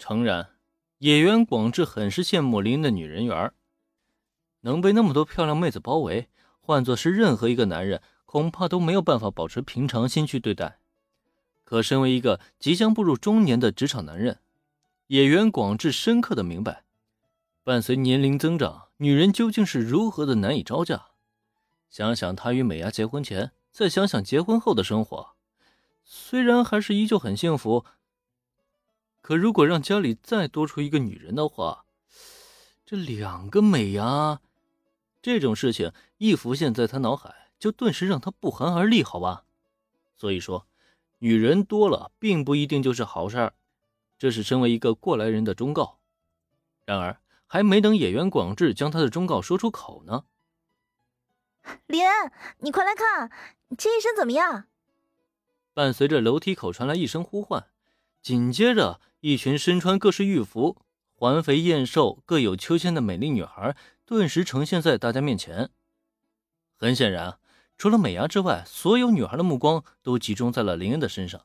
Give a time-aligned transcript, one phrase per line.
[0.00, 0.48] 诚然，
[0.96, 3.52] 野原广志很是羡慕林恩的女人缘，
[4.62, 10.78] 能被那么多漂亮妹子包围，换作是任何一个男人，恐怕都没有办法保持平常心去对待。
[11.64, 14.40] 可身为一个即将步入中年的职场男人，
[15.08, 16.84] 野原广志深刻的明白，
[17.62, 21.08] 伴随年龄增长，女人究竟是如何的难以招架。
[21.90, 25.34] 想想他与美伢结婚前，再想想结婚后的生活，
[26.02, 27.84] 虽然还是依旧很幸福，
[29.20, 31.84] 可如果让家里再多出一个女人的话，
[32.84, 34.40] 这两个美呀，
[35.22, 39.44] 这种事情一浮现在他脑海，就顿时让他不寒而栗，好吧？
[40.16, 40.66] 所以说，
[41.18, 43.54] 女人多了并不一定就是好事儿，
[44.18, 45.98] 这是身为一个过来人的忠告。
[46.84, 50.24] 然而，还没等野原广志将他的忠告说出口呢。
[51.86, 53.30] 林恩，你快来看，
[53.78, 54.64] 这一身怎么样？
[55.72, 57.68] 伴随着楼梯口传来一声呼唤，
[58.22, 60.76] 紧接着，一群身穿各式玉服、
[61.14, 65.70] 环肥燕瘦、各有秋千的美丽女孩顿时呈现在大家面前。
[66.76, 67.38] 很显然，
[67.78, 71.42] 除了美伢之外，所有女孩的目光都集中在了林恩的身上。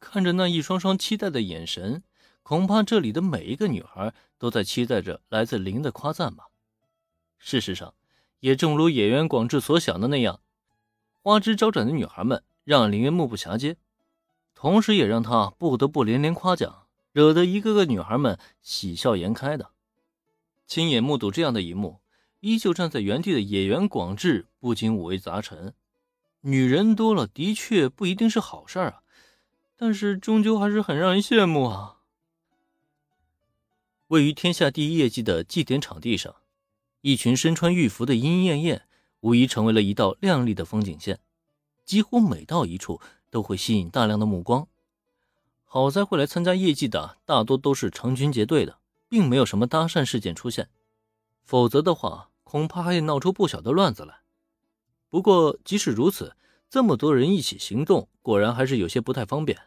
[0.00, 2.02] 看着那一双双期待的眼神，
[2.42, 6.48] 恐怕这里的每一个女孩都在期待着来自林的夸赞吧。
[7.38, 7.94] 事实上，
[8.40, 10.40] 也正如野原广志所想的那样，
[11.22, 13.78] 花枝招展的女孩们让林恩目不暇接，
[14.54, 19.70] 同时也让他不得不连连夸奖，惹得一个个女孩们喜笑颜开的。
[20.66, 22.00] 亲眼目睹这样的一幕，
[22.40, 25.74] 依旧站在原地的野原广志不禁五味杂陈。
[26.42, 29.02] 女人多了的确不一定是好事啊，
[29.76, 31.96] 但是终究还是很让人羡慕啊。
[34.08, 36.34] 位于天下第一业绩的祭典场地上。
[37.00, 38.86] 一群身穿玉服的莺莺燕燕，
[39.20, 41.20] 无疑成为了一道亮丽的风景线。
[41.84, 42.98] 几乎每到一处，
[43.34, 44.68] 都会吸引大量的目光。
[45.64, 50.70] 好在会来参加业绩的大多都是成群结队的，并没有什么搭讪事件出现。
[51.42, 54.20] 否则的话，恐怕还得闹出不小的乱子来。
[55.08, 56.36] 不过即使如此，
[56.70, 59.58] 这么多人一起行动，果然还是有些不太方便。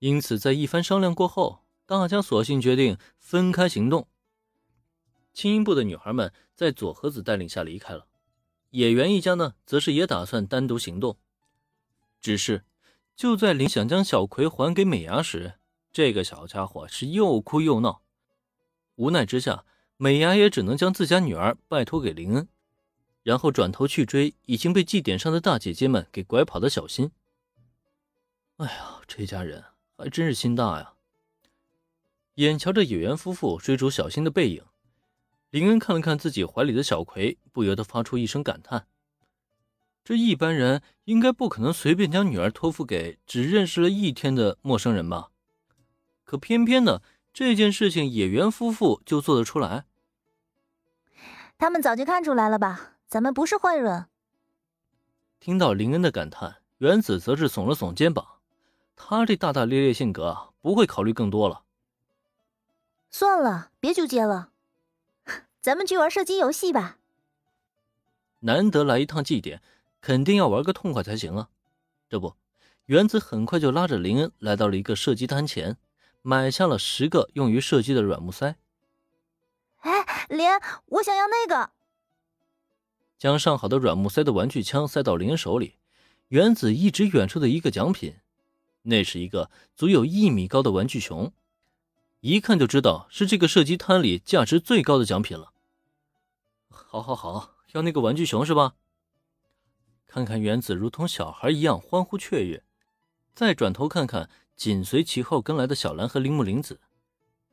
[0.00, 4.08] 因此，在一番商量过后，大家索性决定分开行动。
[5.32, 8.06] 青音部的女孩们在佐和子带领下离开了，
[8.70, 11.16] 野原一家呢，则是也打算单独行动。
[12.20, 12.64] 只是，
[13.16, 15.54] 就在林想将小葵还给美伢时，
[15.92, 18.02] 这个小家伙是又哭又闹。
[18.96, 19.64] 无奈之下，
[19.96, 22.48] 美伢也只能将自家女儿拜托给林恩，
[23.22, 27.10] 然后转头去追已经被祭典上的大姐姐们给拐跑的小新。
[28.56, 29.64] 哎呀，这家人
[29.96, 30.94] 还真是心大呀！
[32.34, 34.62] 眼瞧着野原夫妇追逐小新的背影。
[35.50, 38.86] 林恩看了看自己怀里的小葵，不由得发出一声感叹
[40.04, 45.30] ：“这一般人应该不可能随便将女儿托付给只认识了一天的陌生人吧？
[46.24, 47.02] 可偏偏呢，
[47.32, 49.84] 这件事情野原夫妇就做得出来。
[51.58, 52.98] 他们早就看出来了吧？
[53.06, 54.06] 咱们不是坏人。”
[55.40, 58.26] 听到林恩的感叹，原子则是耸了耸肩膀，
[58.94, 61.62] 他这大大咧咧性格不会考虑更多了。
[63.10, 64.52] 算了，别纠结了。
[65.60, 66.98] 咱们去玩射击游戏吧。
[68.40, 69.60] 难得来一趟祭典，
[70.00, 71.48] 肯定要玩个痛快才行啊！
[72.08, 72.34] 这不，
[72.86, 75.76] 原子很快就拉着林恩来到了一个射击摊前，
[76.22, 78.56] 买下了十个用于射击的软木塞。
[79.80, 80.46] 哎，林，
[80.86, 81.70] 我想要那个。
[83.18, 85.76] 将上好的软木塞的玩具枪塞到林恩手里，
[86.28, 88.16] 原子一直远处的一个奖品，
[88.82, 91.32] 那是一个足有一米高的玩具熊。
[92.20, 95.52] 一看就知道是这个射击摊里价值最高的奖品了。
[96.70, 98.74] 好，好，好，要那个玩具熊是吧？
[100.12, 102.64] 看看原子如同小孩一样欢呼雀跃，
[103.32, 106.80] 再转头看看紧随其后跟来的小兰和铃木玲子，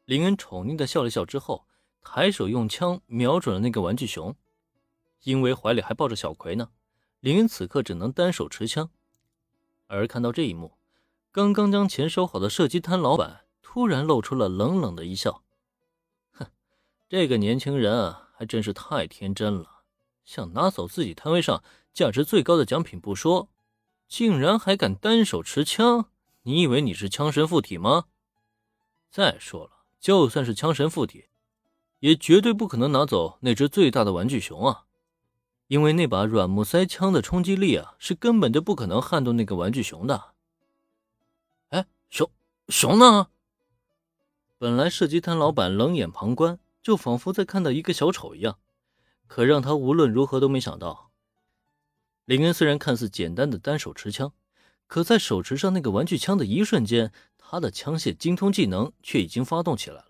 [0.06, 1.68] 林恩宠溺的笑了笑之后，
[2.02, 4.36] 抬手用枪瞄准了那个玩具熊。
[5.22, 6.72] 因为怀里还抱着小葵呢，
[7.20, 8.90] 林恩此刻只能单手持枪。
[9.86, 10.80] 而看到这一幕，
[11.32, 13.42] 刚刚将钱收好的射击摊老板。
[13.62, 15.44] 突然露出了冷冷的一笑，
[16.32, 16.48] 哼，
[17.08, 19.84] 这个年轻人啊，还真是太天真了，
[20.26, 21.62] 想拿走自己摊位上
[21.98, 23.50] 价值最高的奖品不说，
[24.08, 26.12] 竟然还敢单手持枪！
[26.44, 28.06] 你以为你是枪神附体吗？
[29.10, 31.26] 再说了，就算是枪神附体，
[31.98, 34.84] 也绝对不可能拿走那只最大的玩具熊啊，
[35.66, 40.36] 因为那把软木塞枪的冲击力啊，是根本就不可能撼动那个玩具熊的。
[41.70, 42.30] 哎，熊
[42.70, 43.30] 熊呢？
[44.60, 48.60] 本来射击摊老板冷眼旁观，就仿佛在看到一个小丑一样。
[49.26, 51.07] 可让他无论如何都没想到，
[52.28, 54.34] 林恩虽然看似简单的单手持枪，
[54.86, 60.10] 可在手持上那个玩具枪的一瞬间，他的枪械精通技能却已经发动起来了。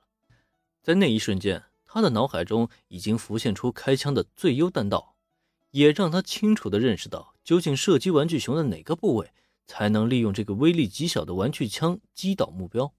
[0.81, 5.15] 在那一瞬间，他的脑海中已经浮现出开枪的最优弹道，
[5.69, 9.31] 也让他清楚地认识到，究竟射击玩具熊的哪个部位
[9.67, 12.91] 才能利用这个威力极小的玩具枪击倒目标。